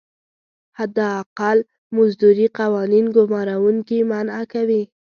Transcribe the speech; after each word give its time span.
حداقل 0.77 1.57
مزدوري 1.95 2.47
قوانین 2.57 3.05
ګمارونکي 3.17 3.99
منعه 4.09 4.43
کوي. 4.53 4.83